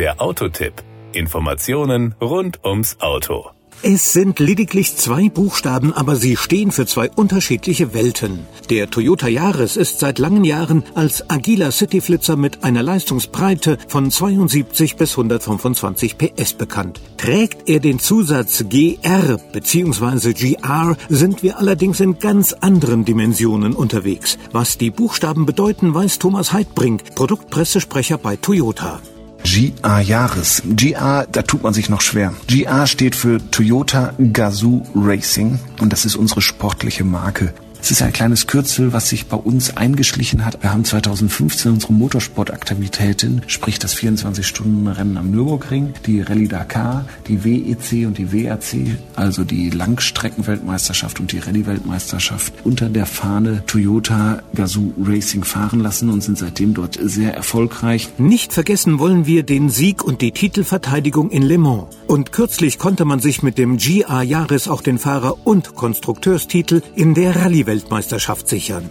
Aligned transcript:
Der 0.00 0.18
Autotipp. 0.18 0.72
Informationen 1.12 2.14
rund 2.22 2.64
ums 2.64 2.96
Auto. 3.00 3.50
Es 3.82 4.14
sind 4.14 4.38
lediglich 4.38 4.96
zwei 4.96 5.28
Buchstaben, 5.28 5.92
aber 5.92 6.16
sie 6.16 6.38
stehen 6.38 6.72
für 6.72 6.86
zwei 6.86 7.10
unterschiedliche 7.10 7.92
Welten. 7.92 8.46
Der 8.70 8.88
Toyota 8.88 9.28
Yaris 9.28 9.76
ist 9.76 9.98
seit 9.98 10.18
langen 10.18 10.44
Jahren 10.44 10.84
als 10.94 11.28
agiler 11.28 11.70
Cityflitzer 11.70 12.36
mit 12.36 12.64
einer 12.64 12.82
Leistungsbreite 12.82 13.76
von 13.88 14.10
72 14.10 14.96
bis 14.96 15.10
125 15.18 16.16
PS 16.16 16.54
bekannt. 16.54 16.98
Trägt 17.18 17.68
er 17.68 17.80
den 17.80 17.98
Zusatz 17.98 18.64
GR 18.70 19.36
bzw. 19.52 20.32
GR, 20.32 20.96
sind 21.10 21.42
wir 21.42 21.58
allerdings 21.58 22.00
in 22.00 22.18
ganz 22.18 22.54
anderen 22.54 23.04
Dimensionen 23.04 23.74
unterwegs. 23.74 24.38
Was 24.50 24.78
die 24.78 24.90
Buchstaben 24.90 25.44
bedeuten, 25.44 25.92
weiß 25.92 26.18
Thomas 26.18 26.54
Heidbrink, 26.54 27.14
Produktpressesprecher 27.16 28.16
bei 28.16 28.36
Toyota. 28.36 29.02
GA 29.44 30.00
Jahres. 30.00 30.62
GA, 30.66 31.26
da 31.26 31.42
tut 31.42 31.62
man 31.62 31.72
sich 31.74 31.88
noch 31.88 32.00
schwer. 32.00 32.34
GA 32.46 32.86
steht 32.86 33.14
für 33.14 33.38
Toyota 33.50 34.14
Gazoo 34.32 34.82
Racing 34.94 35.58
und 35.80 35.92
das 35.92 36.04
ist 36.04 36.16
unsere 36.16 36.40
sportliche 36.40 37.04
Marke. 37.04 37.52
Es 37.82 37.90
ist 37.90 38.02
ein 38.02 38.12
kleines 38.12 38.46
Kürzel, 38.46 38.92
was 38.92 39.08
sich 39.08 39.26
bei 39.26 39.38
uns 39.38 39.76
eingeschlichen 39.76 40.44
hat. 40.44 40.62
Wir 40.62 40.72
haben 40.72 40.84
2015 40.84 41.72
unsere 41.72 41.92
Motorsportaktivitäten, 41.94 43.42
sprich 43.46 43.78
das 43.78 43.96
24-Stunden-Rennen 43.96 45.16
am 45.16 45.30
Nürburgring, 45.30 45.94
die 46.06 46.20
Rallye 46.20 46.46
Dakar, 46.46 47.06
die 47.26 47.42
WEC 47.42 48.06
und 48.06 48.18
die 48.18 48.32
WRC, 48.32 48.98
also 49.16 49.44
die 49.44 49.70
Langstreckenweltmeisterschaft 49.70 51.20
und 51.20 51.32
die 51.32 51.38
Rallye-Weltmeisterschaft, 51.38 52.52
unter 52.64 52.90
der 52.90 53.06
Fahne 53.06 53.64
Toyota 53.66 54.42
Gazoo 54.54 54.92
Racing 55.02 55.44
fahren 55.44 55.80
lassen 55.80 56.10
und 56.10 56.22
sind 56.22 56.36
seitdem 56.36 56.74
dort 56.74 56.98
sehr 57.02 57.34
erfolgreich. 57.34 58.10
Nicht 58.18 58.52
vergessen 58.52 58.98
wollen 58.98 59.26
wir 59.26 59.42
den 59.42 59.70
Sieg 59.70 60.04
und 60.04 60.20
die 60.20 60.32
Titelverteidigung 60.32 61.30
in 61.30 61.42
Le 61.42 61.56
Mans. 61.56 61.86
Und 62.06 62.32
kürzlich 62.32 62.78
konnte 62.78 63.04
man 63.04 63.20
sich 63.20 63.42
mit 63.42 63.56
dem 63.56 63.78
GA 63.78 64.22
Jahres 64.22 64.68
auch 64.68 64.82
den 64.82 64.98
Fahrer- 64.98 65.46
und 65.46 65.74
Konstrukteurstitel 65.74 66.82
in 66.94 67.14
der 67.14 67.36
Rallye 67.36 67.69
Weltmeisterschaft 67.70 68.48
sichern. 68.48 68.90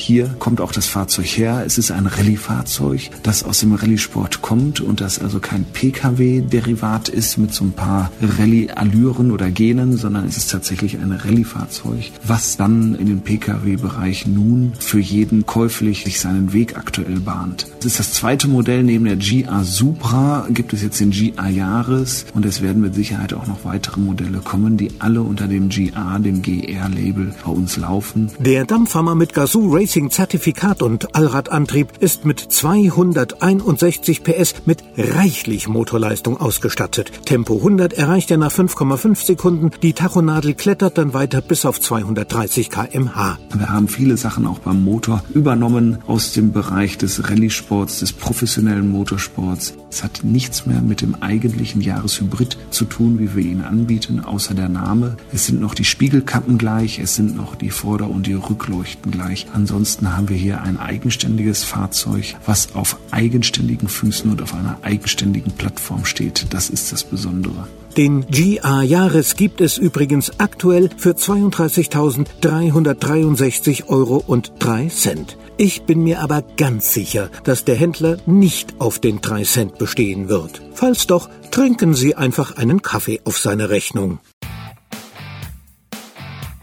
Hier 0.00 0.34
kommt 0.38 0.62
auch 0.62 0.72
das 0.72 0.86
Fahrzeug 0.86 1.26
her. 1.26 1.62
Es 1.66 1.76
ist 1.76 1.90
ein 1.90 2.06
Rallye-Fahrzeug, 2.06 3.10
das 3.22 3.44
aus 3.44 3.60
dem 3.60 3.74
Rallye-Sport 3.74 4.40
kommt 4.40 4.80
und 4.80 5.02
das 5.02 5.18
also 5.18 5.40
kein 5.40 5.66
Pkw-Derivat 5.66 7.10
ist 7.10 7.36
mit 7.36 7.52
so 7.52 7.64
ein 7.64 7.72
paar 7.72 8.10
Rallye-Allüren 8.22 9.30
oder 9.30 9.50
Genen, 9.50 9.98
sondern 9.98 10.26
es 10.26 10.38
ist 10.38 10.50
tatsächlich 10.50 10.96
ein 10.96 11.12
Rallye-Fahrzeug, 11.12 12.12
was 12.24 12.56
dann 12.56 12.94
in 12.94 13.08
den 13.08 13.20
Pkw-Bereich 13.20 14.26
nun 14.26 14.72
für 14.78 15.00
jeden 15.00 15.44
käuflich 15.44 16.04
sich 16.04 16.18
seinen 16.18 16.54
Weg 16.54 16.78
aktuell 16.78 17.20
bahnt. 17.20 17.66
Es 17.80 17.86
ist 17.86 17.98
das 17.98 18.12
zweite 18.14 18.48
Modell 18.48 18.82
neben 18.82 19.04
der 19.04 19.16
GA 19.16 19.64
Supra, 19.64 20.46
gibt 20.48 20.72
es 20.72 20.82
jetzt 20.82 20.98
den 20.98 21.10
GA 21.10 21.50
Jahres 21.50 22.24
und 22.32 22.46
es 22.46 22.62
werden 22.62 22.80
mit 22.80 22.94
Sicherheit 22.94 23.34
auch 23.34 23.46
noch 23.46 23.66
weitere 23.66 24.00
Modelle 24.00 24.38
kommen, 24.38 24.78
die 24.78 24.92
alle 24.98 25.20
unter 25.20 25.46
dem 25.46 25.68
GA, 25.68 26.18
dem 26.18 26.40
GR-Label 26.40 27.34
bei 27.44 27.52
uns 27.52 27.76
laufen. 27.76 28.30
Der 28.38 28.64
Dampfhammer 28.64 29.14
mit 29.14 29.34
Gazoo 29.34 29.70
Racing 29.70 29.89
Racing-Zertifikat 29.90 30.82
und 30.82 31.16
Allradantrieb 31.16 31.88
ist 31.98 32.24
mit 32.24 32.38
261 32.38 34.22
PS 34.22 34.54
mit 34.64 34.84
reichlich 34.96 35.66
Motorleistung 35.66 36.36
ausgestattet. 36.36 37.10
Tempo 37.26 37.56
100 37.56 37.94
erreicht 37.94 38.30
er 38.30 38.36
nach 38.36 38.52
5,5 38.52 39.26
Sekunden. 39.26 39.72
Die 39.82 39.92
Tachonadel 39.92 40.54
klettert 40.54 40.96
dann 40.96 41.12
weiter 41.12 41.40
bis 41.40 41.64
auf 41.66 41.80
230 41.80 42.70
kmh. 42.70 43.38
Wir 43.52 43.68
haben 43.68 43.88
viele 43.88 44.16
Sachen 44.16 44.46
auch 44.46 44.60
beim 44.60 44.84
Motor 44.84 45.24
übernommen 45.34 45.98
aus 46.06 46.34
dem 46.34 46.52
Bereich 46.52 46.96
des 46.96 47.28
Rallye-Sports, 47.28 47.98
des 47.98 48.12
professionellen 48.12 48.88
Motorsports. 48.88 49.74
Es 49.90 50.04
hat 50.04 50.20
nichts 50.22 50.66
mehr 50.66 50.82
mit 50.82 51.00
dem 51.00 51.16
eigentlichen 51.20 51.80
Jahreshybrid 51.80 52.56
zu 52.70 52.84
tun, 52.84 53.18
wie 53.18 53.34
wir 53.34 53.42
ihn 53.42 53.62
anbieten, 53.62 54.20
außer 54.20 54.54
der 54.54 54.68
Name. 54.68 55.16
Es 55.32 55.46
sind 55.46 55.60
noch 55.60 55.74
die 55.74 55.84
Spiegelkappen 55.84 56.58
gleich, 56.58 57.00
es 57.00 57.16
sind 57.16 57.36
noch 57.36 57.56
die 57.56 57.70
Vorder- 57.70 58.08
und 58.08 58.28
die 58.28 58.34
Rückleuchten 58.34 59.10
gleich. 59.10 59.48
Ansonsten 59.52 59.79
Ansonsten 59.80 60.14
haben 60.14 60.28
wir 60.28 60.36
hier 60.36 60.60
ein 60.60 60.78
eigenständiges 60.78 61.64
Fahrzeug, 61.64 62.36
was 62.44 62.74
auf 62.74 62.98
eigenständigen 63.12 63.88
Füßen 63.88 64.30
und 64.30 64.42
auf 64.42 64.52
einer 64.52 64.76
eigenständigen 64.82 65.52
Plattform 65.52 66.04
steht. 66.04 66.52
Das 66.52 66.68
ist 66.68 66.92
das 66.92 67.02
Besondere. 67.02 67.66
Den 67.96 68.26
GA 68.26 68.82
Jahres 68.82 69.36
gibt 69.36 69.62
es 69.62 69.78
übrigens 69.78 70.38
aktuell 70.38 70.90
für 70.98 71.12
32.363 71.12 73.88
Euro 73.88 74.18
und 74.18 74.52
3 74.58 74.88
Cent. 74.88 75.38
Ich 75.56 75.84
bin 75.84 76.02
mir 76.02 76.20
aber 76.20 76.44
ganz 76.58 76.92
sicher, 76.92 77.30
dass 77.44 77.64
der 77.64 77.76
Händler 77.76 78.18
nicht 78.26 78.74
auf 78.80 78.98
den 78.98 79.22
3 79.22 79.44
Cent 79.44 79.78
bestehen 79.78 80.28
wird. 80.28 80.60
Falls 80.74 81.06
doch, 81.06 81.30
trinken 81.50 81.94
Sie 81.94 82.16
einfach 82.16 82.58
einen 82.58 82.82
Kaffee 82.82 83.22
auf 83.24 83.38
seine 83.38 83.70
Rechnung. 83.70 84.18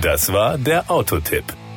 Das 0.00 0.32
war 0.32 0.58
der 0.58 0.88
Autotipp. 0.88 1.42